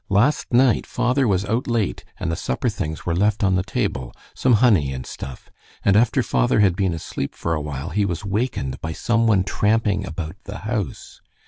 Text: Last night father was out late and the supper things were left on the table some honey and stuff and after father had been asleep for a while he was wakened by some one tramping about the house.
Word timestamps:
Last 0.09 0.51
night 0.51 0.87
father 0.87 1.27
was 1.27 1.45
out 1.45 1.67
late 1.67 2.03
and 2.19 2.31
the 2.31 2.35
supper 2.35 2.69
things 2.69 3.05
were 3.05 3.13
left 3.15 3.43
on 3.43 3.53
the 3.53 3.61
table 3.61 4.15
some 4.33 4.53
honey 4.53 4.91
and 4.91 5.05
stuff 5.05 5.51
and 5.85 5.95
after 5.95 6.23
father 6.23 6.59
had 6.59 6.75
been 6.75 6.95
asleep 6.95 7.35
for 7.35 7.53
a 7.53 7.61
while 7.61 7.89
he 7.89 8.03
was 8.03 8.25
wakened 8.25 8.81
by 8.81 8.93
some 8.93 9.27
one 9.27 9.43
tramping 9.43 10.03
about 10.07 10.37
the 10.45 10.57
house. 10.65 11.21